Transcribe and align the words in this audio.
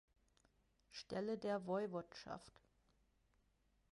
Stelle 0.89 1.37
der 1.37 1.67
Woiwodschaft. 1.67 2.53